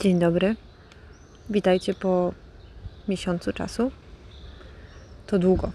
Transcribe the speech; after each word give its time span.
Dzień 0.00 0.18
dobry. 0.18 0.56
Witajcie 1.50 1.94
po 1.94 2.32
miesiącu 3.08 3.52
czasu. 3.52 3.90
To 5.26 5.38
długo. 5.38 5.72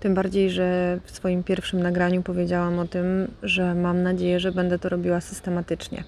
Tym 0.00 0.14
bardziej, 0.14 0.50
że 0.50 0.98
w 1.04 1.10
swoim 1.10 1.44
pierwszym 1.44 1.82
nagraniu 1.82 2.22
powiedziałam 2.22 2.78
o 2.78 2.86
tym, 2.86 3.30
że 3.42 3.74
mam 3.74 4.02
nadzieję, 4.02 4.40
że 4.40 4.52
będę 4.52 4.78
to 4.78 4.88
robiła 4.88 5.20
systematycznie. 5.20 6.04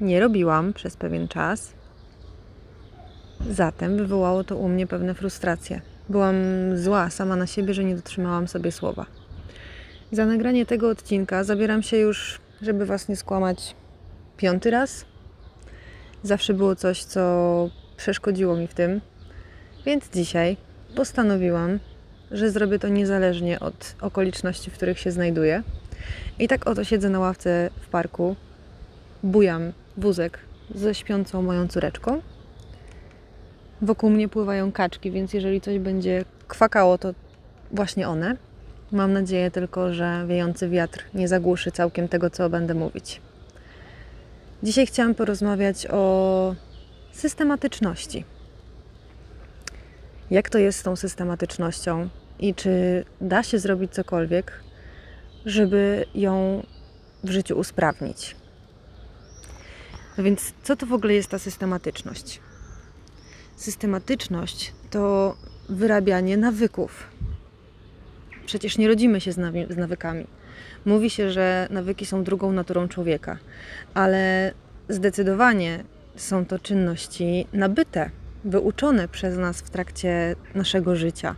Nie 0.00 0.20
robiłam 0.20 0.72
przez 0.72 0.96
pewien 0.96 1.28
czas. 1.28 1.72
Zatem 3.50 3.96
wywołało 3.96 4.44
to 4.44 4.56
u 4.56 4.68
mnie 4.68 4.86
pewne 4.86 5.14
frustracje. 5.14 5.80
Byłam 6.08 6.36
zła 6.74 7.10
sama 7.10 7.36
na 7.36 7.46
siebie, 7.46 7.74
że 7.74 7.84
nie 7.84 7.96
dotrzymałam 7.96 8.48
sobie 8.48 8.72
słowa. 8.72 9.06
Za 10.12 10.26
nagranie 10.26 10.66
tego 10.66 10.88
odcinka 10.88 11.44
zabieram 11.44 11.82
się 11.82 11.96
już, 11.96 12.40
żeby 12.62 12.86
Was 12.86 13.08
nie 13.08 13.16
skłamać, 13.16 13.74
piąty 14.36 14.70
raz. 14.70 15.09
Zawsze 16.22 16.54
było 16.54 16.76
coś, 16.76 17.04
co 17.04 17.70
przeszkodziło 17.96 18.56
mi 18.56 18.66
w 18.66 18.74
tym, 18.74 19.00
więc 19.86 20.10
dzisiaj 20.10 20.56
postanowiłam, 20.96 21.78
że 22.30 22.50
zrobię 22.50 22.78
to 22.78 22.88
niezależnie 22.88 23.60
od 23.60 23.94
okoliczności, 24.00 24.70
w 24.70 24.74
których 24.74 24.98
się 24.98 25.10
znajduję. 25.10 25.62
I 26.38 26.48
tak 26.48 26.66
oto 26.66 26.84
siedzę 26.84 27.10
na 27.10 27.18
ławce 27.18 27.70
w 27.80 27.88
parku, 27.88 28.36
bujam 29.22 29.72
wózek 29.96 30.38
ze 30.74 30.94
śpiącą 30.94 31.42
moją 31.42 31.68
córeczką. 31.68 32.22
Wokół 33.82 34.10
mnie 34.10 34.28
pływają 34.28 34.72
kaczki, 34.72 35.10
więc 35.10 35.34
jeżeli 35.34 35.60
coś 35.60 35.78
będzie 35.78 36.24
kwakało, 36.48 36.98
to 36.98 37.14
właśnie 37.72 38.08
one. 38.08 38.36
Mam 38.92 39.12
nadzieję 39.12 39.50
tylko, 39.50 39.92
że 39.92 40.24
wiejący 40.28 40.68
wiatr 40.68 41.04
nie 41.14 41.28
zagłuszy 41.28 41.72
całkiem 41.72 42.08
tego, 42.08 42.30
co 42.30 42.50
będę 42.50 42.74
mówić. 42.74 43.20
Dzisiaj 44.62 44.86
chciałam 44.86 45.14
porozmawiać 45.14 45.86
o 45.90 46.54
systematyczności. 47.12 48.24
Jak 50.30 50.50
to 50.50 50.58
jest 50.58 50.78
z 50.78 50.82
tą 50.82 50.96
systematycznością 50.96 52.08
i 52.38 52.54
czy 52.54 53.04
da 53.20 53.42
się 53.42 53.58
zrobić 53.58 53.92
cokolwiek, 53.92 54.62
żeby 55.46 56.04
ją 56.14 56.66
w 57.24 57.30
życiu 57.30 57.58
usprawnić? 57.58 58.36
No 60.18 60.24
więc, 60.24 60.52
co 60.62 60.76
to 60.76 60.86
w 60.86 60.92
ogóle 60.92 61.14
jest 61.14 61.28
ta 61.28 61.38
systematyczność? 61.38 62.40
Systematyczność 63.56 64.74
to 64.90 65.36
wyrabianie 65.68 66.36
nawyków. 66.36 67.06
Przecież 68.46 68.78
nie 68.78 68.88
rodzimy 68.88 69.20
się 69.20 69.32
z, 69.32 69.38
nawykami. 69.76 70.26
Mówi 70.84 71.10
się, 71.10 71.30
że 71.30 71.66
nawyki 71.70 72.06
są 72.06 72.24
drugą 72.24 72.52
naturą 72.52 72.88
człowieka, 72.88 73.38
ale 73.94 74.52
zdecydowanie 74.88 75.84
są 76.16 76.46
to 76.46 76.58
czynności 76.58 77.46
nabyte, 77.52 78.10
wyuczone 78.44 79.08
przez 79.08 79.38
nas 79.38 79.60
w 79.60 79.70
trakcie 79.70 80.36
naszego 80.54 80.96
życia. 80.96 81.36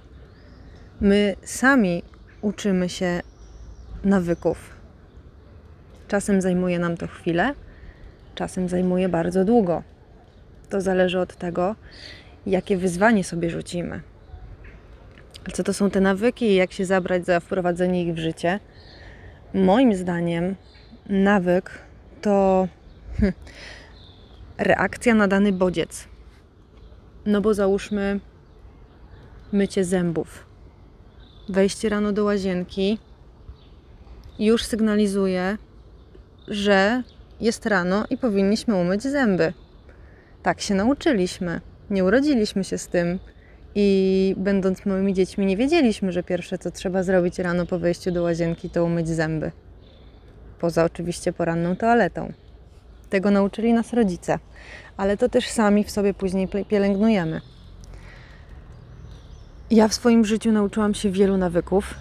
My 1.00 1.37
sami 1.45 2.03
uczymy 2.41 2.89
się 2.89 3.20
nawyków. 4.05 4.70
Czasem 6.09 6.41
zajmuje 6.41 6.78
nam 6.78 6.97
to 6.97 7.06
chwilę, 7.06 7.55
czasem 8.34 8.69
zajmuje 8.69 9.09
bardzo 9.09 9.45
długo. 9.45 9.83
To 10.69 10.81
zależy 10.81 11.20
od 11.20 11.37
tego, 11.37 11.77
jakie 12.47 12.77
wyzwanie 12.77 13.25
sobie 13.25 13.50
rzucimy. 13.50 14.00
Co 15.53 15.62
to 15.62 15.73
są 15.73 15.91
te 15.91 16.00
nawyki 16.00 16.45
i 16.45 16.55
jak 16.55 16.73
się 16.73 16.84
zabrać 16.84 17.27
za 17.27 17.41
wprowadzenie 17.41 18.05
ich 18.05 18.15
w 18.15 18.19
życie? 18.19 18.61
Moim 19.55 19.95
zdaniem 19.95 20.56
nawyk 21.08 21.70
to 22.20 22.69
hm, 23.20 23.33
reakcja 24.59 25.14
na 25.14 25.28
dany 25.28 25.53
bodziec. 25.53 26.09
No 27.27 27.41
bo 27.41 27.55
załóżmy 27.55 28.20
mycie 29.53 29.84
zębów. 29.84 30.47
Wejście 31.48 31.88
rano 31.88 32.12
do 32.12 32.25
łazienki 32.25 32.99
już 34.38 34.65
sygnalizuje, 34.65 35.59
że 36.48 37.03
jest 37.41 37.66
rano 37.66 38.04
i 38.10 38.19
powinniśmy 38.19 38.75
umyć 38.75 39.03
zęby. 39.03 39.53
Tak 40.43 40.60
się 40.60 40.75
nauczyliśmy. 40.75 41.60
Nie 41.91 42.04
urodziliśmy 42.04 42.65
się 42.65 42.78
z 42.78 42.88
tym. 42.88 43.19
I 43.75 44.34
będąc 44.38 44.87
małymi 44.87 45.15
dziećmi, 45.15 45.47
nie 45.47 45.56
wiedzieliśmy, 45.56 46.12
że 46.12 46.22
pierwsze 46.22 46.59
co 46.59 46.71
trzeba 46.71 47.03
zrobić 47.03 47.38
rano 47.38 47.66
po 47.66 47.78
wejściu 47.78 48.12
do 48.12 48.22
łazienki 48.22 48.71
to 48.71 48.84
umyć 48.84 49.09
zęby. 49.09 49.53
Poza 50.59 50.84
oczywiście 50.84 51.33
poranną 51.33 51.77
toaletą. 51.77 52.33
Tego 53.10 53.31
nauczyli 53.31 53.72
nas 53.72 53.93
rodzice, 53.93 54.38
ale 54.97 55.16
to 55.16 55.28
też 55.28 55.49
sami 55.49 55.84
w 55.84 55.91
sobie 55.91 56.15
później 56.15 56.49
pielęgnujemy. 56.69 57.41
Ja 59.71 59.89
w 59.89 59.94
swoim 59.94 60.25
życiu 60.25 60.53
nauczyłam 60.53 60.94
się 60.94 61.10
wielu 61.10 61.37
nawyków, 61.37 61.94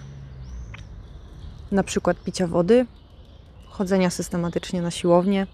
na 1.72 1.82
przykład 1.82 2.22
picia 2.24 2.46
wody, 2.46 2.86
chodzenia 3.66 4.10
systematycznie 4.10 4.82
na 4.82 4.90
siłownię, 4.90 5.46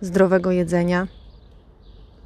zdrowego 0.00 0.50
jedzenia 0.52 1.06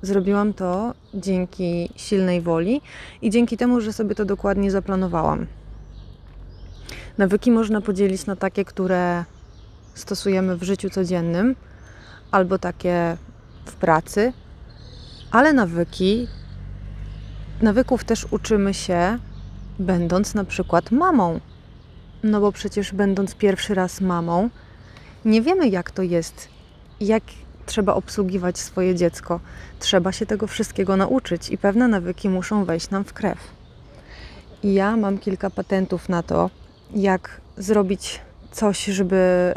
Zrobiłam 0.03 0.55
to 0.55 0.95
dzięki 1.15 1.91
silnej 1.97 2.41
woli 2.41 2.81
i 3.23 3.31
dzięki 3.31 3.57
temu, 3.57 3.81
że 3.81 3.93
sobie 3.93 4.15
to 4.15 4.25
dokładnie 4.25 4.71
zaplanowałam. 4.71 5.47
Nawyki 7.19 7.51
można 7.51 7.81
podzielić 7.81 8.27
na 8.27 8.37
takie, 8.37 8.65
które 8.65 9.25
stosujemy 9.95 10.57
w 10.57 10.63
życiu 10.63 10.91
codziennym, 10.91 11.57
albo 12.31 12.59
takie 12.59 13.17
w 13.65 13.73
pracy, 13.73 14.33
ale 15.31 15.53
nawyki, 15.53 16.29
nawyków 17.63 18.05
też 18.05 18.27
uczymy 18.31 18.75
się, 18.75 19.19
będąc 19.79 20.35
na 20.35 20.45
przykład 20.45 20.91
mamą. 20.91 21.41
No 22.23 22.41
bo 22.41 22.53
przecież, 22.53 22.93
będąc 22.93 23.35
pierwszy 23.35 23.75
raz 23.75 24.01
mamą, 24.01 24.51
nie 25.25 25.43
wiemy, 25.43 25.69
jak 25.69 25.91
to 25.91 26.03
jest, 26.03 26.49
jak 27.01 27.23
trzeba 27.67 27.95
obsługiwać 27.95 28.59
swoje 28.59 28.95
dziecko. 28.95 29.41
Trzeba 29.79 30.13
się 30.13 30.27
tego 30.27 30.47
wszystkiego 30.47 30.97
nauczyć 30.97 31.51
i 31.51 31.59
pewne 31.59 31.89
nawyki 31.89 32.29
muszą 32.29 32.65
wejść 32.65 32.91
nam 32.91 33.05
w 33.05 33.13
krew. 33.13 33.39
I 34.63 34.75
ja 34.75 34.97
mam 34.97 35.19
kilka 35.19 35.51
patentów 35.51 36.09
na 36.09 36.23
to, 36.23 36.51
jak 36.95 37.41
zrobić 37.57 38.21
coś, 38.51 38.85
żeby. 38.85 39.55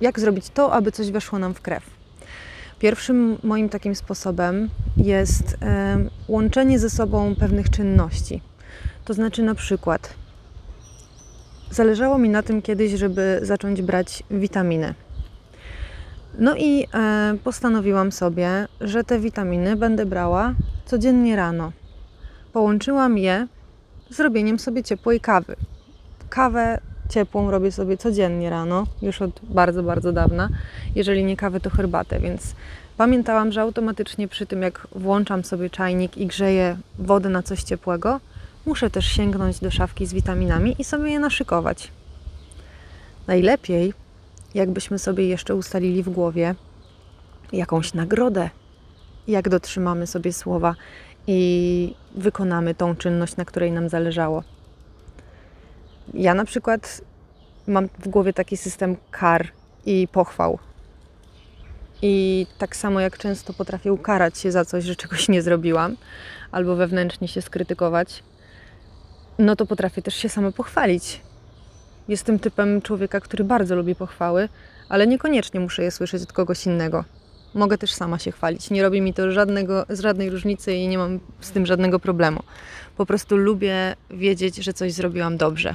Jak 0.00 0.20
zrobić 0.20 0.50
to, 0.50 0.72
aby 0.72 0.92
coś 0.92 1.10
weszło 1.10 1.38
nam 1.38 1.54
w 1.54 1.60
krew. 1.60 1.82
Pierwszym 2.78 3.38
moim 3.42 3.68
takim 3.68 3.94
sposobem 3.94 4.68
jest 4.96 5.56
e, 5.62 5.98
łączenie 6.28 6.78
ze 6.78 6.90
sobą 6.90 7.34
pewnych 7.34 7.70
czynności. 7.70 8.42
To 9.04 9.14
znaczy, 9.14 9.42
na 9.42 9.54
przykład, 9.54 10.14
zależało 11.70 12.18
mi 12.18 12.28
na 12.28 12.42
tym 12.42 12.62
kiedyś, 12.62 12.92
żeby 12.92 13.40
zacząć 13.42 13.82
brać 13.82 14.22
witaminy. 14.30 14.94
No 16.40 16.56
i 16.56 16.86
e, 16.94 17.36
postanowiłam 17.44 18.12
sobie, 18.12 18.66
że 18.80 19.04
te 19.04 19.18
witaminy 19.18 19.76
będę 19.76 20.06
brała 20.06 20.54
codziennie 20.86 21.36
rano. 21.36 21.72
Połączyłam 22.52 23.18
je 23.18 23.46
z 24.10 24.20
robieniem 24.20 24.58
sobie 24.58 24.82
ciepłej 24.82 25.20
kawy. 25.20 25.56
Kawę 26.30 26.80
ciepłą 27.08 27.50
robię 27.50 27.72
sobie 27.72 27.96
codziennie 27.96 28.50
rano, 28.50 28.86
już 29.02 29.22
od 29.22 29.40
bardzo, 29.42 29.82
bardzo 29.82 30.12
dawna. 30.12 30.48
Jeżeli 30.94 31.24
nie 31.24 31.36
kawę, 31.36 31.60
to 31.60 31.70
herbatę, 31.70 32.20
więc 32.20 32.54
pamiętałam, 32.96 33.52
że 33.52 33.60
automatycznie 33.60 34.28
przy 34.28 34.46
tym, 34.46 34.62
jak 34.62 34.88
włączam 34.94 35.44
sobie 35.44 35.70
czajnik 35.70 36.18
i 36.18 36.26
grzeję 36.26 36.76
wodę 36.98 37.28
na 37.28 37.42
coś 37.42 37.62
ciepłego, 37.62 38.20
muszę 38.66 38.90
też 38.90 39.06
sięgnąć 39.06 39.60
do 39.60 39.70
szafki 39.70 40.06
z 40.06 40.12
witaminami 40.12 40.76
i 40.78 40.84
sobie 40.84 41.10
je 41.10 41.20
naszykować. 41.20 41.90
Najlepiej 43.26 43.92
jakbyśmy 44.54 44.98
sobie 44.98 45.28
jeszcze 45.28 45.54
ustalili 45.54 46.02
w 46.02 46.08
głowie 46.08 46.54
jakąś 47.52 47.94
nagrodę, 47.94 48.50
jak 49.28 49.48
dotrzymamy 49.48 50.06
sobie 50.06 50.32
słowa 50.32 50.74
i 51.26 51.94
wykonamy 52.14 52.74
tą 52.74 52.96
czynność, 52.96 53.36
na 53.36 53.44
której 53.44 53.72
nam 53.72 53.88
zależało. 53.88 54.42
Ja 56.14 56.34
na 56.34 56.44
przykład 56.44 57.00
mam 57.66 57.88
w 57.98 58.08
głowie 58.08 58.32
taki 58.32 58.56
system 58.56 58.96
kar 59.10 59.48
i 59.86 60.08
pochwał. 60.12 60.58
I 62.02 62.46
tak 62.58 62.76
samo 62.76 63.00
jak 63.00 63.18
często 63.18 63.52
potrafię 63.52 63.92
ukarać 63.92 64.38
się 64.38 64.52
za 64.52 64.64
coś, 64.64 64.84
że 64.84 64.96
czegoś 64.96 65.28
nie 65.28 65.42
zrobiłam, 65.42 65.96
albo 66.52 66.76
wewnętrznie 66.76 67.28
się 67.28 67.42
skrytykować, 67.42 68.22
no 69.38 69.56
to 69.56 69.66
potrafię 69.66 70.02
też 70.02 70.14
się 70.14 70.28
samo 70.28 70.52
pochwalić 70.52 71.20
Jestem 72.10 72.38
typem 72.38 72.82
człowieka, 72.82 73.20
który 73.20 73.44
bardzo 73.44 73.76
lubi 73.76 73.94
pochwały, 73.94 74.48
ale 74.88 75.06
niekoniecznie 75.06 75.60
muszę 75.60 75.82
je 75.82 75.90
słyszeć 75.90 76.22
od 76.22 76.32
kogoś 76.32 76.66
innego. 76.66 77.04
Mogę 77.54 77.78
też 77.78 77.92
sama 77.92 78.18
się 78.18 78.32
chwalić. 78.32 78.70
Nie 78.70 78.82
robi 78.82 79.00
mi 79.00 79.14
to 79.14 79.32
żadnego, 79.32 79.86
żadnej 79.88 80.30
różnicy 80.30 80.74
i 80.74 80.88
nie 80.88 80.98
mam 80.98 81.20
z 81.40 81.50
tym 81.50 81.66
żadnego 81.66 81.98
problemu. 81.98 82.42
Po 82.96 83.06
prostu 83.06 83.36
lubię 83.36 83.96
wiedzieć, 84.10 84.56
że 84.56 84.72
coś 84.72 84.92
zrobiłam 84.92 85.36
dobrze. 85.36 85.74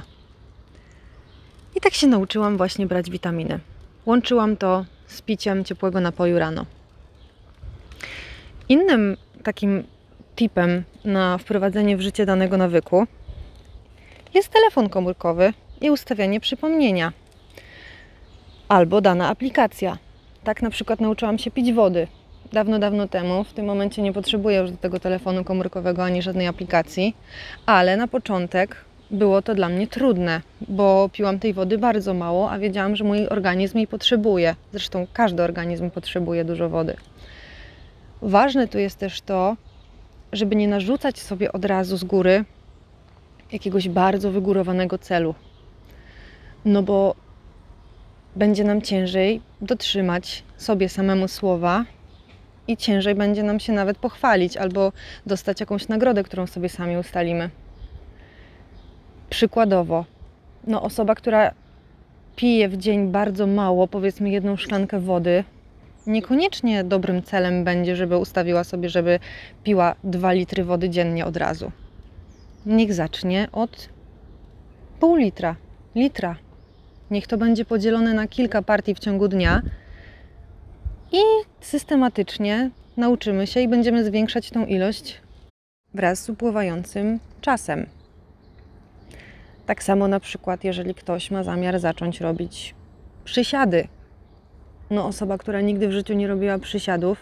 I 1.74 1.80
tak 1.80 1.94
się 1.94 2.06
nauczyłam 2.06 2.56
właśnie 2.56 2.86
brać 2.86 3.10
witaminy. 3.10 3.60
Łączyłam 4.06 4.56
to 4.56 4.84
z 5.06 5.22
piciem 5.22 5.64
ciepłego 5.64 6.00
napoju 6.00 6.38
rano. 6.38 6.66
Innym 8.68 9.16
takim 9.42 9.84
tipem 10.34 10.84
na 11.04 11.38
wprowadzenie 11.38 11.96
w 11.96 12.00
życie 12.00 12.26
danego 12.26 12.56
nawyku 12.56 13.06
jest 14.34 14.48
telefon 14.48 14.88
komórkowy 14.88 15.52
i 15.80 15.90
ustawianie 15.90 16.40
przypomnienia. 16.40 17.12
Albo 18.68 19.00
dana 19.00 19.28
aplikacja. 19.28 19.98
Tak 20.44 20.62
na 20.62 20.70
przykład 20.70 21.00
nauczyłam 21.00 21.38
się 21.38 21.50
pić 21.50 21.72
wody 21.72 22.06
dawno, 22.52 22.78
dawno 22.78 23.08
temu. 23.08 23.44
W 23.44 23.52
tym 23.52 23.66
momencie 23.66 24.02
nie 24.02 24.12
potrzebuję 24.12 24.58
już 24.58 24.70
do 24.70 24.76
tego 24.76 25.00
telefonu 25.00 25.44
komórkowego 25.44 26.04
ani 26.04 26.22
żadnej 26.22 26.46
aplikacji, 26.46 27.16
ale 27.66 27.96
na 27.96 28.08
początek 28.08 28.84
było 29.10 29.42
to 29.42 29.54
dla 29.54 29.68
mnie 29.68 29.86
trudne, 29.86 30.42
bo 30.68 31.10
piłam 31.12 31.38
tej 31.38 31.52
wody 31.54 31.78
bardzo 31.78 32.14
mało, 32.14 32.50
a 32.50 32.58
wiedziałam, 32.58 32.96
że 32.96 33.04
mój 33.04 33.28
organizm 33.28 33.78
jej 33.78 33.86
potrzebuje. 33.86 34.54
Zresztą 34.72 35.06
każdy 35.12 35.42
organizm 35.42 35.90
potrzebuje 35.90 36.44
dużo 36.44 36.68
wody. 36.68 36.96
Ważne 38.22 38.68
tu 38.68 38.78
jest 38.78 38.98
też 38.98 39.20
to, 39.20 39.56
żeby 40.32 40.56
nie 40.56 40.68
narzucać 40.68 41.18
sobie 41.18 41.52
od 41.52 41.64
razu 41.64 41.96
z 41.96 42.04
góry 42.04 42.44
jakiegoś 43.52 43.88
bardzo 43.88 44.30
wygórowanego 44.30 44.98
celu. 44.98 45.34
No 46.66 46.82
bo 46.82 47.14
będzie 48.36 48.64
nam 48.64 48.82
ciężej 48.82 49.40
dotrzymać 49.60 50.44
sobie 50.56 50.88
samemu 50.88 51.28
słowa 51.28 51.84
i 52.68 52.76
ciężej 52.76 53.14
będzie 53.14 53.42
nam 53.42 53.60
się 53.60 53.72
nawet 53.72 53.98
pochwalić 53.98 54.56
albo 54.56 54.92
dostać 55.26 55.60
jakąś 55.60 55.88
nagrodę, 55.88 56.22
którą 56.22 56.46
sobie 56.46 56.68
sami 56.68 56.96
ustalimy. 56.96 57.50
Przykładowo, 59.30 60.04
no 60.66 60.82
osoba, 60.82 61.14
która 61.14 61.50
pije 62.36 62.68
w 62.68 62.76
dzień 62.76 63.08
bardzo 63.08 63.46
mało, 63.46 63.88
powiedzmy 63.88 64.30
jedną 64.30 64.56
szklankę 64.56 65.00
wody, 65.00 65.44
niekoniecznie 66.06 66.84
dobrym 66.84 67.22
celem 67.22 67.64
będzie, 67.64 67.96
żeby 67.96 68.18
ustawiła 68.18 68.64
sobie, 68.64 68.88
żeby 68.88 69.20
piła 69.64 69.94
2 70.04 70.32
litry 70.32 70.64
wody 70.64 70.90
dziennie 70.90 71.26
od 71.26 71.36
razu. 71.36 71.72
Niech 72.66 72.94
zacznie 72.94 73.48
od 73.52 73.88
pół 75.00 75.16
litra, 75.16 75.56
litra. 75.94 76.36
Niech 77.10 77.26
to 77.26 77.38
będzie 77.38 77.64
podzielone 77.64 78.14
na 78.14 78.28
kilka 78.28 78.62
partii 78.62 78.94
w 78.94 78.98
ciągu 78.98 79.28
dnia 79.28 79.62
i 81.12 81.20
systematycznie 81.60 82.70
nauczymy 82.96 83.46
się 83.46 83.60
i 83.60 83.68
będziemy 83.68 84.04
zwiększać 84.04 84.50
tą 84.50 84.66
ilość 84.66 85.20
wraz 85.94 86.24
z 86.24 86.30
upływającym 86.30 87.20
czasem. 87.40 87.86
Tak 89.66 89.82
samo 89.82 90.08
na 90.08 90.20
przykład, 90.20 90.64
jeżeli 90.64 90.94
ktoś 90.94 91.30
ma 91.30 91.42
zamiar 91.42 91.78
zacząć 91.78 92.20
robić 92.20 92.74
przysiady. 93.24 93.88
No, 94.90 95.06
osoba, 95.06 95.38
która 95.38 95.60
nigdy 95.60 95.88
w 95.88 95.92
życiu 95.92 96.14
nie 96.14 96.28
robiła 96.28 96.58
przysiadów, 96.58 97.18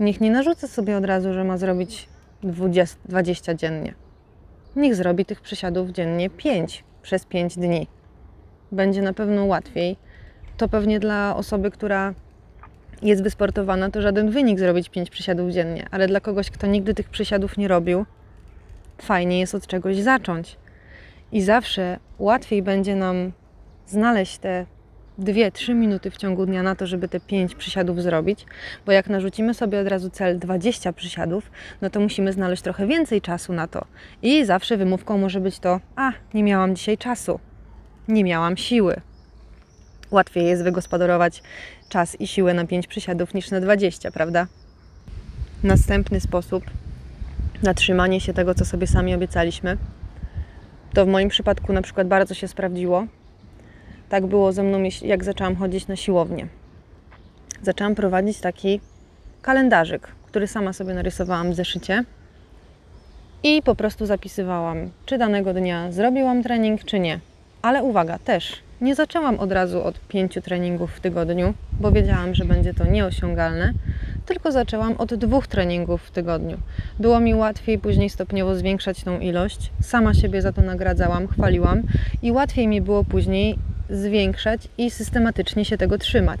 niech 0.00 0.20
nie 0.20 0.30
narzuca 0.30 0.68
sobie 0.68 0.96
od 0.96 1.04
razu, 1.04 1.32
że 1.32 1.44
ma 1.44 1.58
zrobić 1.58 2.08
20, 2.42 2.96
20 3.04 3.54
dziennie. 3.54 3.94
Niech 4.76 4.94
zrobi 4.94 5.24
tych 5.24 5.40
przysiadów 5.40 5.90
dziennie 5.90 6.30
5 6.30 6.84
przez 7.02 7.24
5 7.24 7.56
dni. 7.56 7.86
Będzie 8.72 9.02
na 9.02 9.12
pewno 9.12 9.44
łatwiej. 9.44 9.96
To 10.56 10.68
pewnie 10.68 11.00
dla 11.00 11.36
osoby, 11.36 11.70
która 11.70 12.14
jest 13.02 13.22
wysportowana, 13.22 13.90
to 13.90 14.02
żaden 14.02 14.30
wynik 14.30 14.58
zrobić 14.58 14.88
5 14.88 15.10
przysiadów 15.10 15.50
dziennie, 15.50 15.86
ale 15.90 16.06
dla 16.06 16.20
kogoś, 16.20 16.50
kto 16.50 16.66
nigdy 16.66 16.94
tych 16.94 17.08
przysiadów 17.08 17.58
nie 17.58 17.68
robił, 17.68 18.06
fajnie 18.98 19.40
jest 19.40 19.54
od 19.54 19.66
czegoś 19.66 19.96
zacząć. 19.96 20.56
I 21.32 21.42
zawsze 21.42 21.98
łatwiej 22.18 22.62
będzie 22.62 22.96
nam 22.96 23.32
znaleźć 23.86 24.38
te 24.38 24.66
2-3 25.18 25.74
minuty 25.74 26.10
w 26.10 26.16
ciągu 26.16 26.46
dnia 26.46 26.62
na 26.62 26.74
to, 26.74 26.86
żeby 26.86 27.08
te 27.08 27.20
5 27.20 27.54
przysiadów 27.54 28.02
zrobić, 28.02 28.46
bo 28.86 28.92
jak 28.92 29.08
narzucimy 29.08 29.54
sobie 29.54 29.80
od 29.80 29.88
razu 29.88 30.10
cel 30.10 30.38
20 30.38 30.92
przysiadów, 30.92 31.50
no 31.80 31.90
to 31.90 32.00
musimy 32.00 32.32
znaleźć 32.32 32.62
trochę 32.62 32.86
więcej 32.86 33.20
czasu 33.20 33.52
na 33.52 33.66
to. 33.66 33.84
I 34.22 34.44
zawsze 34.44 34.76
wymówką 34.76 35.18
może 35.18 35.40
być 35.40 35.58
to: 35.58 35.80
A, 35.96 36.12
nie 36.34 36.44
miałam 36.44 36.76
dzisiaj 36.76 36.98
czasu, 36.98 37.40
nie 38.08 38.24
miałam 38.24 38.56
siły. 38.56 39.00
Łatwiej 40.10 40.46
jest 40.46 40.62
wygospodarować 40.62 41.42
czas 41.88 42.20
i 42.20 42.26
siłę 42.26 42.54
na 42.54 42.66
5 42.66 42.86
przysiadów 42.86 43.34
niż 43.34 43.50
na 43.50 43.60
20, 43.60 44.10
prawda? 44.10 44.46
Następny 45.62 46.20
sposób 46.20 46.64
na 47.62 47.74
trzymanie 47.74 48.20
się 48.20 48.32
tego, 48.32 48.54
co 48.54 48.64
sobie 48.64 48.86
sami 48.86 49.14
obiecaliśmy, 49.14 49.76
to 50.94 51.04
w 51.04 51.08
moim 51.08 51.28
przypadku 51.28 51.72
na 51.72 51.82
przykład 51.82 52.08
bardzo 52.08 52.34
się 52.34 52.48
sprawdziło. 52.48 53.06
Tak 54.08 54.26
było 54.26 54.52
ze 54.52 54.62
mną, 54.62 54.82
jak 55.02 55.24
zaczęłam 55.24 55.56
chodzić 55.56 55.86
na 55.86 55.96
siłownię. 55.96 56.48
Zaczęłam 57.62 57.94
prowadzić 57.94 58.40
taki 58.40 58.80
kalendarzyk, 59.42 60.08
który 60.26 60.46
sama 60.46 60.72
sobie 60.72 60.94
narysowałam 60.94 61.50
w 61.52 61.54
zeszycie 61.54 62.04
i 63.42 63.62
po 63.62 63.74
prostu 63.74 64.06
zapisywałam, 64.06 64.90
czy 65.06 65.18
danego 65.18 65.54
dnia 65.54 65.92
zrobiłam 65.92 66.42
trening, 66.42 66.84
czy 66.84 66.98
nie. 66.98 67.20
Ale 67.66 67.82
uwaga, 67.82 68.18
też 68.18 68.52
nie 68.80 68.94
zaczęłam 68.94 69.40
od 69.40 69.52
razu 69.52 69.82
od 69.82 70.00
pięciu 70.00 70.40
treningów 70.40 70.92
w 70.92 71.00
tygodniu, 71.00 71.54
bo 71.80 71.92
wiedziałam, 71.92 72.34
że 72.34 72.44
będzie 72.44 72.74
to 72.74 72.86
nieosiągalne, 72.86 73.72
tylko 74.26 74.52
zaczęłam 74.52 74.94
od 74.98 75.14
dwóch 75.14 75.46
treningów 75.46 76.02
w 76.02 76.10
tygodniu. 76.10 76.58
Było 77.00 77.20
mi 77.20 77.34
łatwiej 77.34 77.78
później 77.78 78.10
stopniowo 78.10 78.54
zwiększać 78.54 79.04
tą 79.04 79.18
ilość. 79.18 79.70
Sama 79.82 80.14
siebie 80.14 80.42
za 80.42 80.52
to 80.52 80.62
nagradzałam, 80.62 81.28
chwaliłam 81.28 81.82
i 82.22 82.32
łatwiej 82.32 82.68
mi 82.68 82.80
było 82.80 83.04
później 83.04 83.58
zwiększać 83.90 84.68
i 84.78 84.90
systematycznie 84.90 85.64
się 85.64 85.78
tego 85.78 85.98
trzymać. 85.98 86.40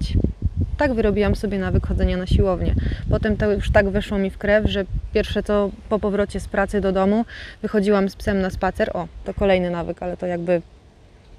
Tak 0.78 0.94
wyrobiłam 0.94 1.34
sobie 1.34 1.58
nawyk 1.58 1.86
chodzenia 1.86 2.16
na 2.16 2.26
siłownię. 2.26 2.74
Potem 3.10 3.36
to 3.36 3.52
już 3.52 3.70
tak 3.70 3.88
weszło 3.88 4.18
mi 4.18 4.30
w 4.30 4.38
krew, 4.38 4.66
że 4.66 4.84
pierwsze 5.14 5.42
to 5.42 5.70
po 5.88 5.98
powrocie 5.98 6.40
z 6.40 6.48
pracy 6.48 6.80
do 6.80 6.92
domu 6.92 7.24
wychodziłam 7.62 8.08
z 8.08 8.16
psem 8.16 8.40
na 8.40 8.50
spacer. 8.50 8.90
O, 8.96 9.08
to 9.24 9.34
kolejny 9.34 9.70
nawyk, 9.70 10.02
ale 10.02 10.16
to 10.16 10.26
jakby 10.26 10.62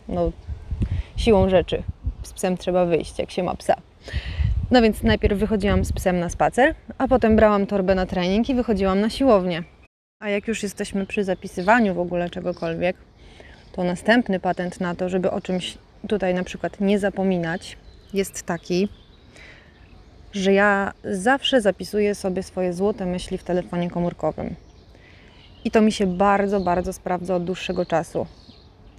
no, 0.10 0.32
siłą 1.18 1.50
rzeczy. 1.50 1.84
Z 2.24 2.34
psem 2.34 2.58
trzeba 2.58 2.86
wyjść, 2.86 3.20
jak 3.20 3.32
się 3.32 3.44
ma 3.44 3.56
psa. 3.56 3.76
No 4.72 4.82
więc 4.82 5.04
najpierw 5.04 5.40
wychodziłam 5.40 5.86
z 5.86 5.92
psem 5.92 6.20
na 6.20 6.30
spacer, 6.30 6.76
a 6.98 7.08
potem 7.08 7.36
brałam 7.36 7.68
torbę 7.68 7.96
na 7.96 8.06
trening 8.06 8.50
i 8.50 8.56
wychodziłam 8.56 9.02
na 9.02 9.10
siłownię. 9.10 9.64
A 10.20 10.30
jak 10.30 10.48
już 10.48 10.64
jesteśmy 10.64 11.06
przy 11.06 11.24
zapisywaniu 11.24 11.94
w 11.94 12.00
ogóle 12.00 12.30
czegokolwiek, 12.30 12.98
to 13.72 13.84
następny 13.84 14.40
patent 14.40 14.82
na 14.82 14.96
to, 14.96 15.10
żeby 15.10 15.32
o 15.32 15.42
czymś 15.42 15.78
tutaj 16.08 16.34
na 16.34 16.44
przykład 16.44 16.80
nie 16.80 17.00
zapominać, 17.00 17.78
jest 18.14 18.44
taki, 18.44 18.90
że 20.34 20.54
ja 20.54 20.94
zawsze 21.04 21.62
zapisuję 21.62 22.16
sobie 22.16 22.44
swoje 22.44 22.74
złote 22.74 23.06
myśli 23.06 23.38
w 23.38 23.44
telefonie 23.44 23.90
komórkowym. 23.90 24.56
I 25.66 25.72
to 25.72 25.82
mi 25.82 25.92
się 25.92 26.08
bardzo, 26.08 26.60
bardzo 26.60 26.94
sprawdza 26.94 27.36
od 27.36 27.44
dłuższego 27.44 27.86
czasu. 27.86 28.28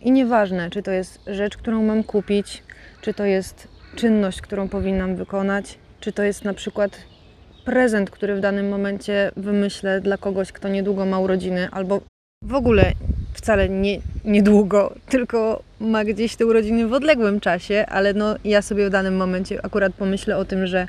I 0.02 0.12
nieważne, 0.12 0.70
czy 0.70 0.82
to 0.82 0.90
jest 0.90 1.20
rzecz, 1.26 1.56
którą 1.56 1.82
mam 1.82 2.04
kupić, 2.04 2.62
czy 3.00 3.14
to 3.14 3.24
jest 3.24 3.68
czynność, 3.96 4.40
którą 4.40 4.68
powinnam 4.68 5.16
wykonać, 5.16 5.78
czy 6.00 6.12
to 6.12 6.22
jest 6.22 6.44
na 6.44 6.54
przykład 6.54 6.90
prezent, 7.64 8.10
który 8.10 8.36
w 8.36 8.40
danym 8.40 8.68
momencie 8.68 9.30
wymyślę 9.36 10.00
dla 10.00 10.16
kogoś, 10.16 10.52
kto 10.52 10.68
niedługo 10.68 11.06
ma 11.06 11.18
urodziny, 11.18 11.68
albo 11.70 12.00
w 12.42 12.54
ogóle 12.54 12.92
wcale 13.34 13.68
nie 13.68 14.00
niedługo, 14.24 14.94
tylko 15.08 15.62
ma 15.80 16.04
gdzieś 16.04 16.36
te 16.36 16.46
urodziny 16.46 16.88
w 16.88 16.92
odległym 16.92 17.40
czasie, 17.40 17.86
ale 17.88 18.14
no 18.14 18.36
ja 18.44 18.62
sobie 18.62 18.86
w 18.86 18.90
danym 18.90 19.16
momencie 19.16 19.64
akurat 19.64 19.94
pomyślę 19.94 20.36
o 20.36 20.44
tym, 20.44 20.66
że 20.66 20.88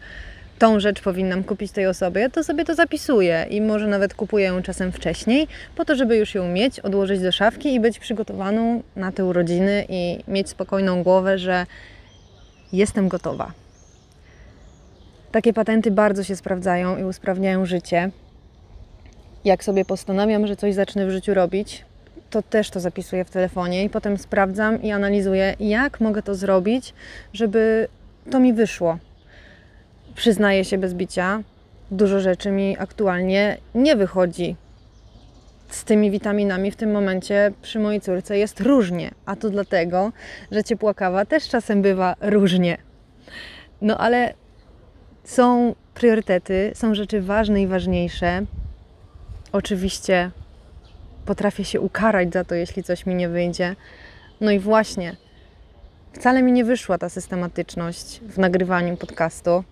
tą 0.60 0.80
rzecz 0.80 1.02
powinnam 1.02 1.44
kupić 1.44 1.72
tej 1.72 1.88
osobie, 1.88 2.30
to 2.30 2.44
sobie 2.44 2.66
to 2.66 2.76
zapisuję 2.76 3.46
i 3.50 3.62
może 3.62 3.88
nawet 3.88 4.14
kupuję 4.14 4.46
ją 4.46 4.62
czasem 4.62 4.92
wcześniej, 4.92 5.48
po 5.76 5.86
to, 5.86 5.96
żeby 5.96 6.18
już 6.18 6.36
ją 6.36 6.48
mieć, 6.48 6.80
odłożyć 6.80 7.22
do 7.22 7.32
szafki 7.32 7.74
i 7.74 7.80
być 7.80 8.00
przygotowaną 8.00 8.84
na 8.96 9.12
te 9.12 9.26
urodziny 9.26 9.86
i 9.90 10.20
mieć 10.28 10.50
spokojną 10.50 11.04
głowę, 11.04 11.38
że 11.38 11.66
jestem 12.74 13.08
gotowa. 13.08 13.52
Takie 15.32 15.54
patenty 15.54 15.92
bardzo 15.92 16.24
się 16.24 16.36
sprawdzają 16.36 16.98
i 16.98 17.04
usprawniają 17.04 17.66
życie. 17.66 18.12
Jak 19.46 19.64
sobie 19.64 19.86
postanawiam, 19.86 20.48
że 20.48 20.56
coś 20.56 20.74
zacznę 20.74 21.06
w 21.06 21.12
życiu 21.12 21.34
robić, 21.34 21.86
to 22.30 22.42
też 22.42 22.70
to 22.70 22.80
zapisuję 22.80 23.26
w 23.26 23.30
telefonie 23.30 23.84
i 23.84 23.90
potem 23.90 24.18
sprawdzam 24.18 24.82
i 24.82 24.92
analizuję, 24.92 25.56
jak 25.60 26.02
mogę 26.02 26.22
to 26.22 26.36
zrobić, 26.36 26.94
żeby 27.34 27.88
to 28.32 28.40
mi 28.40 28.54
wyszło 28.54 28.98
przyznaję 30.20 30.66
się 30.66 30.78
bez 30.78 30.94
bicia, 30.94 31.44
dużo 31.92 32.20
rzeczy 32.20 32.52
mi 32.52 32.78
aktualnie 32.78 33.58
nie 33.76 33.96
wychodzi. 33.96 34.56
Z 35.70 35.84
tymi 35.84 36.12
witaminami 36.12 36.72
w 36.72 36.76
tym 36.76 36.92
momencie 36.92 37.52
przy 37.62 37.80
mojej 37.80 38.02
córce 38.02 38.38
jest 38.38 38.60
różnie, 38.60 39.12
a 39.26 39.36
to 39.36 39.50
dlatego, 39.50 40.12
że 40.52 40.64
ciepła 40.64 40.94
kawa 40.94 41.26
też 41.26 41.50
czasem 41.50 41.82
bywa 41.82 42.16
różnie. 42.22 42.78
No 43.82 43.98
ale 43.98 44.34
są 45.24 45.76
priorytety, 45.94 46.72
są 46.76 46.96
rzeczy 46.96 47.22
ważne 47.22 47.62
i 47.62 47.68
ważniejsze. 47.68 48.46
Oczywiście 49.52 50.32
potrafię 51.26 51.64
się 51.64 51.82
ukarać 51.82 52.34
za 52.34 52.44
to, 52.44 52.56
jeśli 52.56 52.84
coś 52.84 53.06
mi 53.06 53.16
nie 53.16 53.30
wyjdzie. 53.30 53.76
No 54.42 54.52
i 54.52 54.60
właśnie, 54.60 55.16
wcale 56.14 56.44
mi 56.44 56.52
nie 56.52 56.66
wyszła 56.66 56.98
ta 56.98 57.10
systematyczność 57.10 58.20
w 58.20 58.38
nagrywaniu 58.38 58.98
podcastu. 58.98 59.64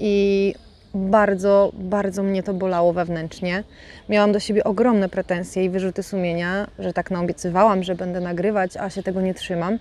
I 0.00 0.54
bardzo, 0.94 1.72
bardzo 1.74 2.22
mnie 2.22 2.42
to 2.42 2.54
bolało 2.54 2.92
wewnętrznie. 2.92 3.64
Miałam 4.08 4.32
do 4.32 4.40
siebie 4.40 4.64
ogromne 4.64 5.08
pretensje 5.08 5.64
i 5.64 5.70
wyrzuty 5.70 6.02
sumienia, 6.02 6.66
że 6.78 6.92
tak 6.92 7.10
naobiecywałam, 7.10 7.82
że 7.82 7.94
będę 7.94 8.20
nagrywać, 8.20 8.76
a 8.76 8.90
się 8.90 9.02
tego 9.02 9.20
nie 9.20 9.34
trzymam. 9.34 9.78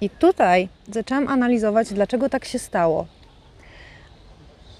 I 0.00 0.10
tutaj 0.10 0.68
zaczęłam 0.92 1.28
analizować, 1.28 1.92
dlaczego 1.92 2.28
tak 2.28 2.44
się 2.44 2.58
stało. 2.58 3.06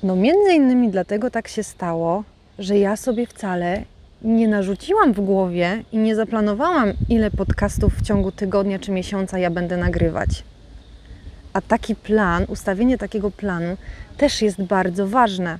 No, 0.02 0.16
między 0.16 0.52
innymi 0.52 0.90
dlatego 0.90 1.30
tak 1.30 1.48
się 1.48 1.62
stało, 1.62 2.24
że 2.58 2.78
ja 2.78 2.96
sobie 2.96 3.26
wcale 3.26 3.82
nie 4.22 4.48
narzuciłam 4.48 5.12
w 5.12 5.20
głowie 5.20 5.84
i 5.92 5.98
nie 5.98 6.16
zaplanowałam, 6.16 6.92
ile 7.08 7.30
podcastów 7.30 7.94
w 7.94 8.02
ciągu 8.02 8.32
tygodnia 8.32 8.78
czy 8.78 8.90
miesiąca 8.92 9.38
ja 9.38 9.50
będę 9.50 9.76
nagrywać. 9.76 10.44
A 11.52 11.60
taki 11.60 11.94
plan, 11.94 12.44
ustawienie 12.48 12.98
takiego 12.98 13.30
planu 13.30 13.76
też 14.16 14.42
jest 14.42 14.62
bardzo 14.62 15.06
ważne. 15.06 15.58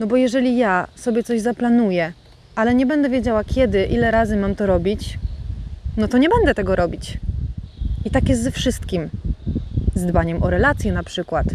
No 0.00 0.06
bo 0.06 0.16
jeżeli 0.16 0.56
ja 0.56 0.88
sobie 0.94 1.22
coś 1.22 1.40
zaplanuję, 1.40 2.12
ale 2.54 2.74
nie 2.74 2.86
będę 2.86 3.08
wiedziała 3.08 3.44
kiedy, 3.44 3.84
ile 3.84 4.10
razy 4.10 4.36
mam 4.36 4.54
to 4.54 4.66
robić, 4.66 5.18
no 5.96 6.08
to 6.08 6.18
nie 6.18 6.28
będę 6.28 6.54
tego 6.54 6.76
robić. 6.76 7.18
I 8.04 8.10
tak 8.10 8.28
jest 8.28 8.42
ze 8.42 8.50
wszystkim. 8.50 9.10
Z 9.94 10.06
dbaniem 10.06 10.42
o 10.42 10.50
relacje 10.50 10.92
na 10.92 11.02
przykład. 11.02 11.46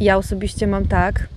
Ja 0.00 0.16
osobiście 0.16 0.66
mam 0.66 0.88
tak, 0.88 1.28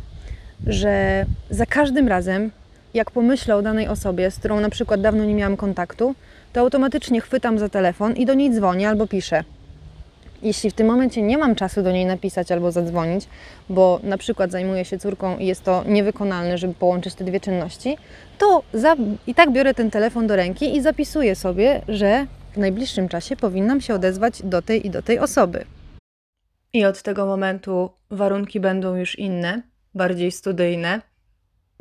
że 0.68 1.26
za 1.50 1.66
każdym 1.66 2.08
razem, 2.08 2.52
jak 2.94 3.12
pomyślę 3.12 3.56
o 3.56 3.62
danej 3.62 3.88
osobie, 3.88 4.32
z 4.32 4.40
którą 4.40 4.60
na 4.60 4.70
przykład 4.70 5.02
dawno 5.02 5.26
nie 5.26 5.36
miałam 5.36 5.58
kontaktu, 5.58 6.16
to 6.54 6.60
automatycznie 6.60 7.22
chwytam 7.22 7.60
za 7.60 7.70
telefon 7.70 8.14
i 8.14 8.26
do 8.26 8.34
niej 8.34 8.52
dzwonię 8.52 8.90
albo 8.90 9.08
piszę. 9.08 9.44
Jeśli 10.42 10.70
w 10.70 10.74
tym 10.74 10.88
momencie 10.88 11.22
nie 11.22 11.38
mam 11.38 11.56
czasu 11.56 11.84
do 11.84 11.92
niej 11.92 12.06
napisać 12.06 12.52
albo 12.52 12.72
zadzwonić, 12.72 13.28
bo 13.70 14.00
na 14.04 14.18
przykład 14.18 14.52
zajmuję 14.52 14.86
się 14.86 15.00
córką 15.00 15.38
i 15.38 15.46
jest 15.46 15.64
to 15.64 15.84
niewykonalne, 15.88 16.58
żeby 16.58 16.74
połączyć 16.74 17.16
te 17.16 17.24
dwie 17.24 17.40
czynności, 17.40 17.98
to 18.38 18.64
za, 18.74 18.96
i 19.28 19.36
tak 19.36 19.52
biorę 19.52 19.74
ten 19.74 19.92
telefon 19.92 20.28
do 20.28 20.36
ręki 20.36 20.76
i 20.76 20.82
zapisuję 20.82 21.36
sobie, 21.36 21.82
że 21.88 22.28
w 22.54 22.58
najbliższym 22.58 23.10
czasie 23.10 23.36
powinnam 23.36 23.82
się 23.82 23.94
odezwać 23.94 24.42
do 24.44 24.62
tej 24.62 24.88
i 24.88 24.90
do 24.90 25.02
tej 25.02 25.20
osoby. 25.20 25.66
I 26.74 26.86
od 26.86 27.02
tego 27.02 27.26
momentu 27.26 27.90
warunki 28.12 28.60
będą 28.60 28.96
już 28.96 29.20
inne, 29.20 29.62
bardziej 29.96 30.32
studyjne. 30.32 31.02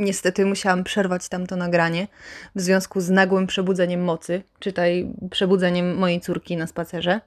Niestety 0.01 0.47
musiałam 0.47 0.85
przerwać 0.85 1.29
tamto 1.29 1.57
nagranie 1.57 2.09
w 2.55 2.61
związku 2.61 3.01
z 3.01 3.11
nagłym 3.11 3.47
przebudzeniem 3.47 4.05
mocy, 4.05 4.43
czytaj 4.59 5.13
przebudzeniem 5.31 5.97
mojej 5.97 6.21
córki 6.21 6.57
na 6.57 6.67
spacerze. 6.67 7.21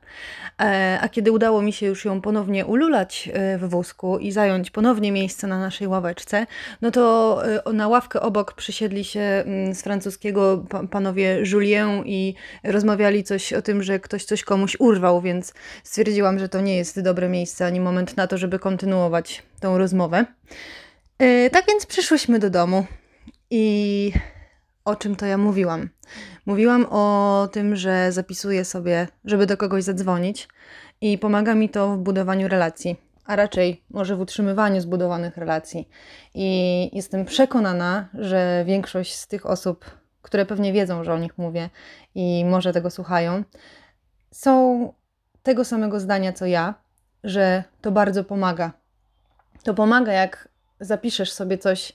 E, 0.62 1.00
a 1.02 1.10
kiedy 1.10 1.32
udało 1.32 1.62
mi 1.62 1.74
się 1.74 1.86
już 1.86 2.06
ją 2.06 2.22
ponownie 2.22 2.66
ululać 2.66 3.30
e, 3.34 3.58
w 3.58 3.70
wózku 3.70 4.18
i 4.18 4.32
zająć 4.32 4.72
ponownie 4.72 5.12
miejsce 5.12 5.48
na 5.48 5.60
naszej 5.60 5.88
ławeczce, 5.88 6.48
no 6.82 6.92
to 6.92 7.42
e, 7.66 7.74
na 7.74 7.88
ławkę 7.88 8.22
obok 8.22 8.54
przysiedli 8.54 9.04
się 9.04 9.20
mm, 9.20 9.74
z 9.74 9.82
francuskiego 9.82 10.66
panowie 10.92 11.44
Julien 11.54 12.04
i 12.06 12.36
rozmawiali 12.64 13.24
coś 13.24 13.54
o 13.54 13.62
tym, 13.62 13.84
że 13.84 14.00
ktoś 14.00 14.26
coś 14.26 14.44
komuś 14.44 14.78
urwał, 14.80 15.22
więc 15.22 15.54
stwierdziłam, 15.84 16.40
że 16.40 16.50
to 16.50 16.62
nie 16.62 16.78
jest 16.78 17.02
dobre 17.02 17.30
miejsce 17.30 17.66
ani 17.66 17.80
moment 17.80 18.18
na 18.18 18.28
to, 18.28 18.38
żeby 18.38 18.60
kontynuować 18.60 19.44
tą 19.60 19.78
rozmowę. 19.78 20.26
E, 21.22 21.50
tak 21.50 21.66
więc 21.68 21.86
przyszłyśmy 21.86 22.40
do 22.40 22.50
domu 22.50 22.86
i 23.50 24.14
o 24.86 24.96
czym 24.96 25.16
to 25.16 25.26
ja 25.26 25.38
mówiłam? 25.38 25.90
Mówiłam 26.46 26.86
o 26.90 27.48
tym, 27.52 27.76
że 27.76 28.12
zapisuję 28.12 28.66
sobie, 28.66 29.08
żeby 29.26 29.46
do 29.46 29.58
kogoś 29.58 29.84
zadzwonić 29.84 30.48
i 31.02 31.18
pomaga 31.18 31.56
mi 31.56 31.70
to 31.70 31.96
w 31.96 31.98
budowaniu 31.98 32.48
relacji, 32.48 32.96
a 33.26 33.36
raczej 33.36 33.84
może 33.90 34.16
w 34.16 34.22
utrzymywaniu 34.22 34.82
zbudowanych 34.82 35.38
relacji. 35.38 35.90
I 36.34 36.90
jestem 36.94 37.26
przekonana, 37.26 38.10
że 38.14 38.64
większość 38.68 39.16
z 39.16 39.28
tych 39.28 39.46
osób, 39.46 39.86
które 40.22 40.46
pewnie 40.46 40.74
wiedzą, 40.74 41.04
że 41.04 41.14
o 41.14 41.20
nich 41.20 41.38
mówię 41.38 41.70
i 42.16 42.46
może 42.46 42.74
tego 42.74 42.90
słuchają, 42.90 43.44
są 44.32 44.94
tego 45.44 45.66
samego 45.66 46.00
zdania 46.00 46.34
co 46.34 46.46
ja, 46.46 46.74
że 47.24 47.64
to 47.82 47.92
bardzo 47.92 48.24
pomaga. 48.24 48.72
To 49.64 49.74
pomaga, 49.74 50.14
jak 50.14 50.51
zapiszesz 50.82 51.32
sobie 51.32 51.58
coś 51.58 51.94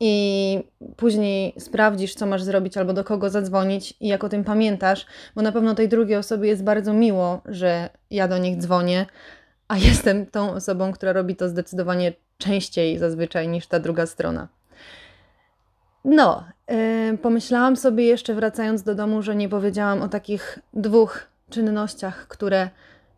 i 0.00 0.64
później 0.96 1.54
sprawdzisz, 1.58 2.14
co 2.14 2.26
masz 2.26 2.42
zrobić 2.42 2.76
albo 2.76 2.92
do 2.92 3.04
kogo 3.04 3.30
zadzwonić 3.30 3.94
i 4.00 4.08
jak 4.08 4.24
o 4.24 4.28
tym 4.28 4.44
pamiętasz, 4.44 5.06
bo 5.34 5.42
na 5.42 5.52
pewno 5.52 5.74
tej 5.74 5.88
drugiej 5.88 6.16
osobie 6.16 6.48
jest 6.48 6.64
bardzo 6.64 6.92
miło, 6.92 7.40
że 7.44 7.88
ja 8.10 8.28
do 8.28 8.38
nich 8.38 8.56
dzwonię, 8.56 9.06
a 9.68 9.76
jestem 9.88 10.26
tą 10.26 10.52
osobą, 10.52 10.92
która 10.92 11.12
robi 11.12 11.36
to 11.36 11.48
zdecydowanie 11.48 12.12
częściej 12.38 12.98
zazwyczaj 12.98 13.48
niż 13.48 13.66
ta 13.66 13.80
druga 13.80 14.06
strona. 14.06 14.48
No, 16.04 16.44
yy, 16.68 17.18
pomyślałam 17.18 17.76
sobie 17.76 18.04
jeszcze 18.04 18.34
wracając 18.34 18.82
do 18.82 18.94
domu, 18.94 19.22
że 19.22 19.36
nie 19.36 19.48
powiedziałam 19.48 20.02
o 20.02 20.08
takich 20.08 20.58
dwóch 20.74 21.26
czynnościach, 21.50 22.28
które 22.28 22.68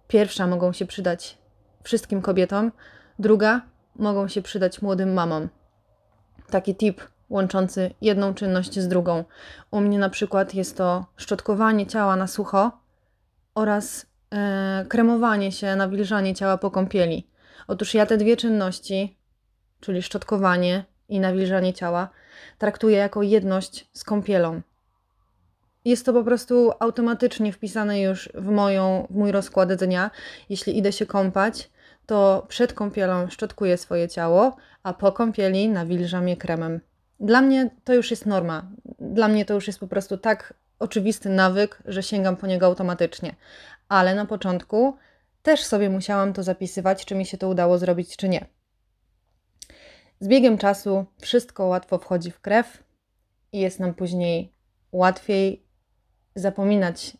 pierwsza 0.08 0.46
mogą 0.46 0.72
się 0.72 0.87
przydać 0.87 1.38
wszystkim 1.82 2.22
kobietom, 2.22 2.72
druga 3.18 3.60
mogą 3.98 4.28
się 4.28 4.42
przydać 4.42 4.82
młodym 4.82 5.12
mamom. 5.12 5.48
Taki 6.50 6.74
tip 6.74 7.00
łączący 7.30 7.90
jedną 8.00 8.34
czynność 8.34 8.80
z 8.80 8.88
drugą. 8.88 9.24
U 9.70 9.80
mnie 9.80 9.98
na 9.98 10.10
przykład 10.10 10.54
jest 10.54 10.76
to 10.76 11.06
szczotkowanie 11.16 11.86
ciała 11.86 12.16
na 12.16 12.26
sucho 12.26 12.70
oraz 13.54 14.06
e, 14.32 14.86
kremowanie 14.88 15.52
się, 15.52 15.76
nawilżanie 15.76 16.34
ciała 16.34 16.58
po 16.58 16.70
kąpieli. 16.70 17.26
Otóż 17.66 17.94
ja 17.94 18.06
te 18.06 18.16
dwie 18.16 18.36
czynności, 18.36 19.16
czyli 19.80 20.02
szczotkowanie 20.02 20.84
i 21.08 21.20
nawilżanie 21.20 21.74
ciała, 21.74 22.08
traktuję 22.58 22.96
jako 22.96 23.22
jedność 23.22 23.88
z 23.92 24.04
kąpielą. 24.04 24.60
Jest 25.84 26.06
to 26.06 26.12
po 26.12 26.24
prostu 26.24 26.72
automatycznie 26.80 27.52
wpisane 27.52 28.00
już 28.00 28.28
w, 28.34 28.48
moją, 28.48 29.06
w 29.10 29.14
mój 29.14 29.32
rozkład 29.32 29.74
dnia. 29.74 30.10
Jeśli 30.48 30.78
idę 30.78 30.92
się 30.92 31.06
kąpać, 31.06 31.70
to 32.08 32.46
przed 32.48 32.72
kąpielą 32.72 33.30
szczotkuję 33.30 33.76
swoje 33.76 34.08
ciało, 34.08 34.56
a 34.82 34.94
po 34.94 35.12
kąpieli 35.12 35.68
nawilżam 35.68 36.28
je 36.28 36.36
kremem. 36.36 36.80
Dla 37.20 37.40
mnie 37.40 37.70
to 37.84 37.94
już 37.94 38.10
jest 38.10 38.26
norma. 38.26 38.70
Dla 39.00 39.28
mnie 39.28 39.44
to 39.44 39.54
już 39.54 39.66
jest 39.66 39.80
po 39.80 39.86
prostu 39.86 40.18
tak 40.18 40.54
oczywisty 40.78 41.28
nawyk, 41.28 41.82
że 41.84 42.02
sięgam 42.02 42.36
po 42.36 42.46
niego 42.46 42.66
automatycznie. 42.66 43.34
Ale 43.88 44.14
na 44.14 44.24
początku 44.24 44.96
też 45.42 45.64
sobie 45.64 45.90
musiałam 45.90 46.32
to 46.32 46.42
zapisywać, 46.42 47.04
czy 47.04 47.14
mi 47.14 47.26
się 47.26 47.38
to 47.38 47.48
udało 47.48 47.78
zrobić, 47.78 48.16
czy 48.16 48.28
nie. 48.28 48.46
Z 50.20 50.28
biegiem 50.28 50.58
czasu 50.58 51.06
wszystko 51.20 51.66
łatwo 51.66 51.98
wchodzi 51.98 52.30
w 52.30 52.40
krew 52.40 52.82
i 53.52 53.60
jest 53.60 53.80
nam 53.80 53.94
później 53.94 54.52
łatwiej 54.92 55.62
zapominać, 56.34 57.16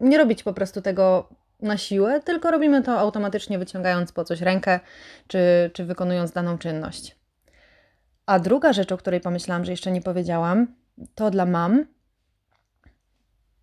nie 0.00 0.18
robić 0.18 0.42
po 0.42 0.52
prostu 0.52 0.82
tego 0.82 1.28
na 1.62 1.76
siłę, 1.76 2.20
tylko 2.20 2.50
robimy 2.50 2.82
to 2.82 2.98
automatycznie 2.98 3.58
wyciągając 3.58 4.12
po 4.12 4.24
coś 4.24 4.40
rękę 4.40 4.80
czy, 5.26 5.70
czy 5.72 5.84
wykonując 5.84 6.32
daną 6.32 6.58
czynność. 6.58 7.16
A 8.26 8.38
druga 8.38 8.72
rzecz, 8.72 8.92
o 8.92 8.96
której 8.96 9.20
pomyślałam, 9.20 9.64
że 9.64 9.70
jeszcze 9.72 9.92
nie 9.92 10.02
powiedziałam, 10.02 10.66
to 11.14 11.30
dla 11.30 11.46
mam. 11.46 11.86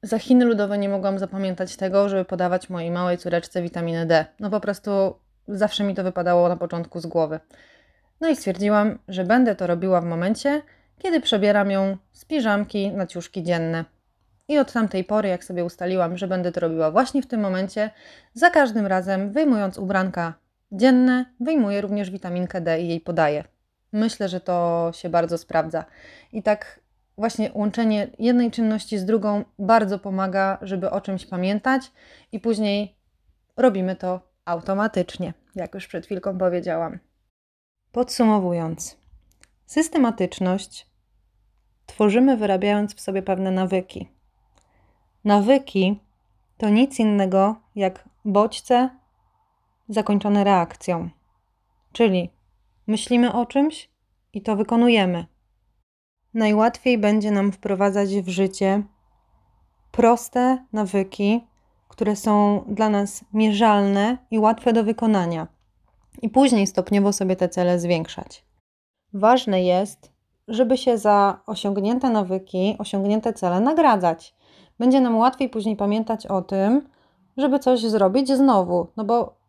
Za 0.03 0.19
Chiny 0.19 0.45
ludowe 0.45 0.77
nie 0.77 0.89
mogłam 0.89 1.19
zapamiętać 1.19 1.75
tego, 1.75 2.09
żeby 2.09 2.25
podawać 2.25 2.69
mojej 2.69 2.91
małej 2.91 3.17
córeczce 3.17 3.61
witaminę 3.61 4.05
D. 4.05 4.25
No 4.39 4.49
po 4.49 4.59
prostu 4.59 5.19
zawsze 5.47 5.83
mi 5.83 5.95
to 5.95 6.03
wypadało 6.03 6.49
na 6.49 6.57
początku 6.57 6.99
z 6.99 7.05
głowy. 7.05 7.39
No 8.21 8.29
i 8.29 8.35
stwierdziłam, 8.35 8.99
że 9.07 9.23
będę 9.23 9.55
to 9.55 9.67
robiła 9.67 10.01
w 10.01 10.05
momencie, 10.05 10.61
kiedy 10.97 11.21
przebieram 11.21 11.71
ją 11.71 11.97
z 12.11 12.25
piżamki 12.25 12.91
na 12.91 13.07
ciuszki 13.07 13.43
dzienne. 13.43 13.85
I 14.49 14.57
od 14.57 14.73
tamtej 14.73 15.03
pory, 15.03 15.29
jak 15.29 15.43
sobie 15.43 15.65
ustaliłam, 15.65 16.17
że 16.17 16.27
będę 16.27 16.51
to 16.51 16.59
robiła 16.59 16.91
właśnie 16.91 17.21
w 17.21 17.27
tym 17.27 17.41
momencie, 17.41 17.89
za 18.33 18.49
każdym 18.49 18.87
razem 18.87 19.31
wyjmując 19.31 19.77
ubranka 19.77 20.33
dzienne, 20.71 21.25
wyjmuję 21.39 21.81
również 21.81 22.11
witaminkę 22.11 22.61
D 22.61 22.81
i 22.81 22.87
jej 22.87 23.01
podaję. 23.01 23.43
Myślę, 23.91 24.29
że 24.29 24.41
to 24.41 24.89
się 24.93 25.09
bardzo 25.09 25.37
sprawdza. 25.37 25.85
I 26.33 26.43
tak 26.43 26.79
właśnie 27.17 27.51
łączenie 27.53 28.07
jednej 28.19 28.51
czynności 28.51 28.97
z 28.97 29.05
drugą 29.05 29.43
bardzo 29.59 29.99
pomaga, 29.99 30.57
żeby 30.61 30.89
o 30.89 31.01
czymś 31.01 31.25
pamiętać 31.25 31.91
i 32.31 32.39
później 32.39 32.95
robimy 33.57 33.95
to 33.95 34.21
automatycznie, 34.45 35.33
jak 35.55 35.73
już 35.73 35.87
przed 35.87 36.05
chwilką 36.05 36.37
powiedziałam. 36.37 36.99
Podsumowując, 37.91 38.97
systematyczność 39.65 40.87
tworzymy 41.85 42.37
wyrabiając 42.37 42.95
w 42.95 43.01
sobie 43.01 43.21
pewne 43.21 43.51
nawyki. 43.51 44.18
Nawyki 45.23 45.99
to 46.57 46.69
nic 46.69 46.99
innego 46.99 47.55
jak 47.75 48.09
bodźce 48.25 48.89
zakończone 49.89 50.43
reakcją. 50.43 51.09
Czyli 51.91 52.29
myślimy 52.87 53.33
o 53.33 53.45
czymś 53.45 53.89
i 54.33 54.41
to 54.41 54.55
wykonujemy. 54.55 55.25
Najłatwiej 56.33 56.97
będzie 56.97 57.31
nam 57.31 57.51
wprowadzać 57.51 58.09
w 58.09 58.29
życie 58.29 58.83
proste 59.91 60.65
nawyki, 60.73 61.47
które 61.87 62.15
są 62.15 62.63
dla 62.67 62.89
nas 62.89 63.25
mierzalne 63.33 64.17
i 64.31 64.39
łatwe 64.39 64.73
do 64.73 64.83
wykonania, 64.83 65.47
i 66.21 66.29
później 66.29 66.67
stopniowo 66.67 67.13
sobie 67.13 67.35
te 67.35 67.49
cele 67.49 67.79
zwiększać. 67.79 68.45
ważne 69.13 69.63
jest, 69.63 70.11
żeby 70.47 70.77
się 70.77 70.97
za 70.97 71.39
osiągnięte 71.45 72.09
nawyki, 72.09 72.75
osiągnięte 72.79 73.33
cele 73.33 73.59
nagradzać. 73.59 74.35
Będzie 74.79 75.01
nam 75.01 75.17
łatwiej 75.17 75.49
później 75.49 75.75
pamiętać 75.75 76.27
o 76.27 76.41
tym, 76.41 76.89
żeby 77.37 77.59
coś 77.59 77.81
zrobić 77.81 78.31
znowu, 78.31 78.87
no 78.97 79.03
bo 79.03 79.39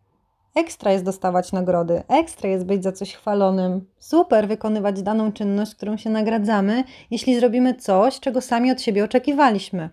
ekstra 0.54 0.92
jest 0.92 1.04
dostawać 1.04 1.52
nagrody, 1.52 2.02
ekstra 2.08 2.48
jest 2.50 2.66
być 2.66 2.82
za 2.82 2.92
coś 2.92 3.14
chwalonym, 3.14 3.86
super 3.98 4.48
wykonywać 4.48 5.02
daną 5.02 5.32
czynność, 5.32 5.74
którą 5.74 5.96
się 5.96 6.10
nagradzamy, 6.10 6.84
jeśli 7.10 7.40
zrobimy 7.40 7.74
coś, 7.74 8.20
czego 8.20 8.40
sami 8.40 8.70
od 8.70 8.80
siebie 8.80 9.04
oczekiwaliśmy. 9.04 9.90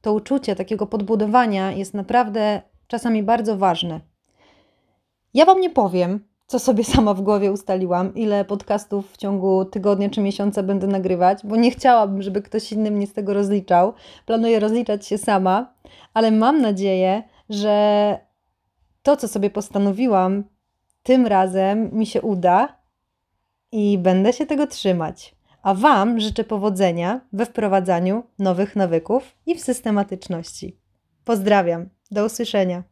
To 0.00 0.12
uczucie 0.12 0.56
takiego 0.56 0.86
podbudowania 0.86 1.72
jest 1.72 1.94
naprawdę 1.94 2.62
czasami 2.86 3.22
bardzo 3.22 3.56
ważne. 3.56 4.00
Ja 5.34 5.44
Wam 5.44 5.60
nie 5.60 5.70
powiem, 5.70 6.27
co 6.48 6.58
sobie 6.58 6.84
sama 6.94 7.14
w 7.14 7.20
głowie 7.20 7.52
ustaliłam, 7.52 8.14
ile 8.14 8.44
podcastów 8.44 9.12
w 9.12 9.16
ciągu 9.16 9.64
tygodnia 9.64 10.10
czy 10.10 10.20
miesiąca 10.20 10.62
będę 10.62 10.86
nagrywać, 10.86 11.38
bo 11.44 11.56
nie 11.56 11.70
chciałabym, 11.70 12.22
żeby 12.22 12.42
ktoś 12.42 12.72
inny 12.72 12.90
mnie 12.90 13.06
z 13.06 13.12
tego 13.12 13.34
rozliczał. 13.34 13.92
Planuję 14.26 14.60
rozliczać 14.60 15.06
się 15.06 15.18
sama, 15.18 15.74
ale 16.14 16.30
mam 16.30 16.60
nadzieję, 16.60 17.22
że 17.50 18.18
to, 19.02 19.16
co 19.16 19.28
sobie 19.28 19.50
postanowiłam, 19.50 20.44
tym 21.02 21.26
razem 21.26 21.90
mi 21.92 22.06
się 22.06 22.22
uda 22.22 22.78
i 23.72 23.98
będę 23.98 24.32
się 24.32 24.46
tego 24.46 24.66
trzymać. 24.66 25.34
A 25.62 25.74
Wam 25.74 26.20
życzę 26.20 26.44
powodzenia 26.44 27.20
we 27.32 27.46
wprowadzaniu 27.46 28.22
nowych 28.38 28.76
nawyków 28.76 29.34
i 29.46 29.54
w 29.54 29.60
systematyczności. 29.60 30.80
Pozdrawiam, 31.24 31.88
do 32.10 32.24
usłyszenia. 32.24 32.82